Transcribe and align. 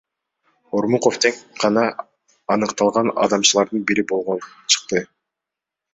Ормуков 0.79 1.19
тек 1.25 1.35
гана 1.65 1.83
аныкталган 2.55 3.13
алдамчылардын 3.25 3.87
бири 3.93 4.07
болуп 4.13 4.49
чыкты. 4.77 5.05